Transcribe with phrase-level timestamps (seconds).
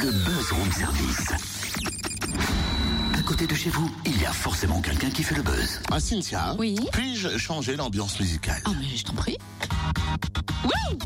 [0.00, 1.32] le buzz room service.
[3.18, 5.80] À côté de chez vous, il y a forcément quelqu'un qui fait le buzz.
[5.90, 6.76] Ah, Cynthia Oui.
[6.92, 8.62] Puis-je changer l'ambiance musicale?
[8.66, 9.36] Oh, mais je t'en prie.
[10.64, 10.70] Oui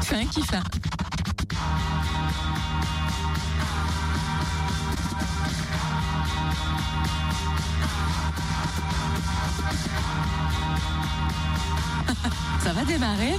[0.00, 0.62] Tu fais un kiff là.
[12.66, 13.34] Ça va démarrer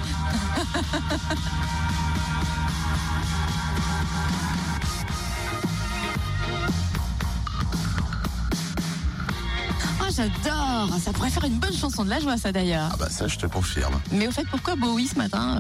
[10.00, 12.90] Oh, j'adore Ça pourrait faire une bonne chanson de la joie, ça d'ailleurs.
[12.94, 14.00] Ah bah ça, je te confirme.
[14.14, 15.60] Mais au fait, pourquoi Bowie ce matin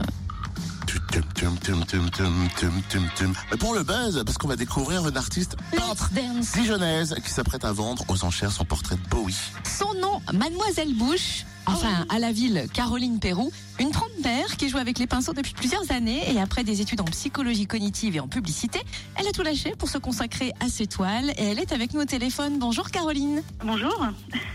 [3.51, 6.09] Mais pour le buzz, parce qu'on va découvrir une artiste peintre
[6.53, 9.35] dijonnaise qui s'apprête à vendre aux enchères son portrait de Bowie.
[9.63, 11.45] Son nom, Mademoiselle Bush.
[11.69, 15.91] Enfin, à la ville, Caroline Pérou, une trentenaire qui joue avec les pinceaux depuis plusieurs
[15.91, 18.79] années et après des études en psychologie cognitive et en publicité,
[19.19, 21.99] elle a tout lâché pour se consacrer à ses toiles et elle est avec nous
[21.99, 22.57] au téléphone.
[22.57, 23.43] Bonjour Caroline.
[23.65, 24.07] Bonjour.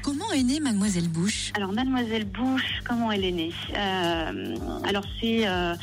[0.03, 3.53] Comment est née Mademoiselle Bush Alors Mademoiselle Bush, comment elle est née?
[3.77, 5.75] Euh, Alors c'est euh,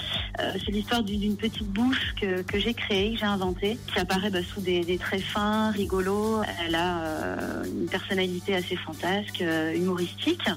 [0.65, 4.39] c'est l'histoire d'une petite bouche que, que j'ai créée, que j'ai inventée, qui apparaît bah,
[4.43, 6.41] sous des, des traits fins, rigolos.
[6.65, 10.47] Elle a euh, une personnalité assez fantasque, euh, humoristique,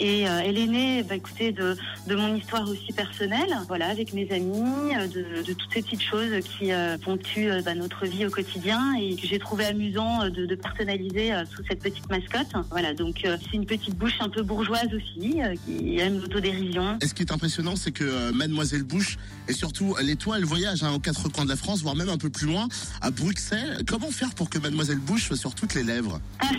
[0.00, 4.12] et euh, elle est née, bah, écoutez, de, de mon histoire aussi personnelle, voilà, avec
[4.12, 8.06] mes amis, euh, de, de toutes ces petites choses qui euh, ponctuent euh, bah, notre
[8.06, 11.80] vie au quotidien et que j'ai trouvé amusant euh, de, de personnaliser euh, sous cette
[11.80, 12.52] petite mascotte.
[12.70, 16.98] Voilà, donc euh, c'est une petite bouche un peu bourgeoise aussi, euh, qui aime l'autodérision.
[17.00, 20.92] Et ce qui est impressionnant, c'est que euh, Mademoiselle Bush et surtout l'étoile voyage hein,
[20.92, 22.68] aux quatre coins de la France, voire même un peu plus loin,
[23.00, 23.82] à Bruxelles.
[23.86, 26.20] Comment faire pour que Mademoiselle Bush soit sur toutes les lèvres?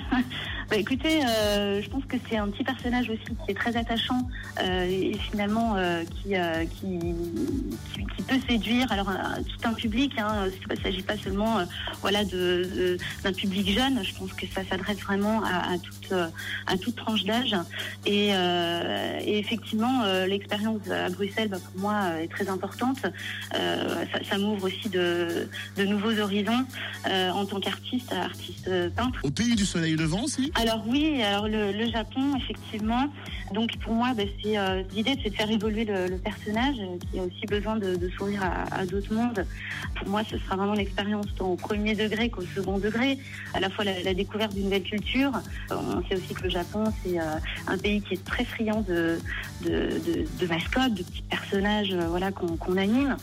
[0.70, 4.28] Bah, écoutez, euh, je pense que c'est un petit personnage aussi qui est très attachant
[4.60, 6.36] euh, et finalement euh, qui,
[8.24, 10.14] qui peut séduire alors tout un public.
[10.18, 11.66] Hein, il ne s'agit pas seulement euh,
[12.02, 14.04] voilà de, d'un public jeune.
[14.04, 16.28] Je pense que ça s'adresse vraiment à, à toute euh,
[16.68, 17.56] à toute tranche d'âge.
[18.06, 23.00] Et, euh, et effectivement, l'expérience à Bruxelles, bah, pour moi, est très importante.
[23.52, 25.48] Ça, ça m'ouvre aussi de,
[25.78, 26.66] de nouveaux horizons
[27.06, 29.20] en tant qu'artiste, artiste peintre.
[29.24, 30.52] Au pays du soleil levant aussi?
[30.56, 33.08] Alors oui, alors le, le Japon, effectivement.
[33.54, 37.20] Donc pour moi, c'est euh, l'idée, c'est de faire évoluer le, le personnage euh, qui
[37.20, 39.46] a aussi besoin de, de s'ouvrir à, d'autres mondes.
[39.96, 43.18] Pour moi, ce sera vraiment l'expérience tant au premier degré qu'au second degré.
[43.54, 45.32] À la fois la, découverte d'une nouvelle culture.
[45.72, 47.36] Euh, On sait aussi que le Japon, c'est euh,
[47.68, 49.20] un pays qui est très friand de,
[49.66, 53.18] de, mascottes, de petits personnages, euh, voilà, qu'on anime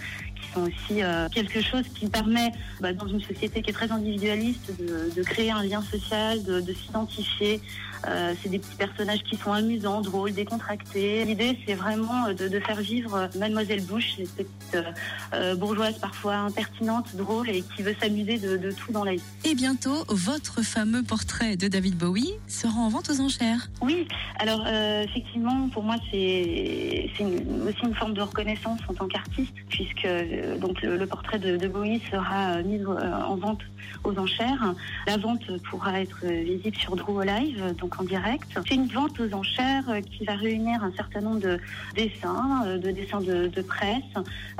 [0.52, 4.72] sont aussi euh, quelque chose qui permet, bah, dans une société qui est très individualiste,
[4.78, 7.60] de, de créer un lien social, de, de s'identifier.
[8.08, 11.22] Euh, c'est des petits personnages qui sont amusants, drôles, décontractés.
[11.26, 14.86] L'idée, c'est vraiment euh, de, de faire vivre Mademoiselle Bush, cette petite
[15.34, 19.22] euh, bourgeoise parfois impertinente, drôle et qui veut s'amuser de, de tout dans la vie.
[19.44, 23.68] Et bientôt, votre fameux portrait de David Bowie sera en vente aux enchères.
[23.82, 29.52] Oui, alors euh, effectivement, pour moi, c'est aussi une forme de reconnaissance en tant qu'artiste,
[29.68, 30.06] puisque
[30.40, 33.60] euh, donc le, le portrait de, de Bowie sera euh, mis euh, en vente
[34.04, 34.74] aux enchères.
[35.06, 38.48] La vente pourra être visible sur Drew Live, donc en direct.
[38.66, 41.58] C'est une vente aux enchères qui va réunir un certain nombre de
[41.94, 44.02] dessins, de dessins de, presse,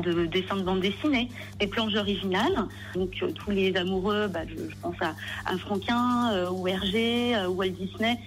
[0.03, 2.67] de dessins de bande dessinée, des planches originales.
[2.95, 5.15] Donc tous les amoureux, bah, je, pense à,
[5.47, 8.19] à Franquin ou Hergé ou Walt Disney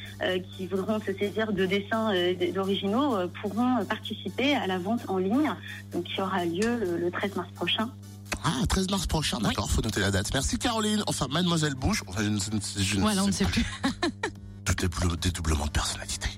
[0.51, 2.13] qui voudront se saisir de dessins
[2.53, 5.51] d'originaux pourront participer à la vente en ligne,
[5.91, 7.89] donc qui aura lieu le, le 13 mars prochain.
[8.43, 10.29] Ah, 13 mars prochain, d'accord, faut noter la date.
[10.33, 11.03] Merci Caroline.
[11.07, 13.65] Enfin, Mademoiselle Bush, enfin, je ne, je ne Voilà, on ne sait plus.
[14.65, 16.29] tout dédoublement- dédoublement de personnalité.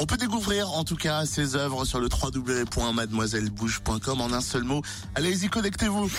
[0.00, 4.82] On peut découvrir en tout cas ses œuvres sur le www.mademoisellebouche.com en un seul mot.
[5.14, 6.10] Allez-y, connectez-vous.